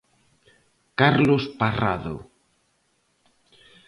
Carlos 0.99 1.43
Parrado. 1.59 2.15